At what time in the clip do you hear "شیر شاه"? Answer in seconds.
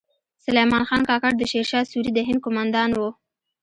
1.51-1.89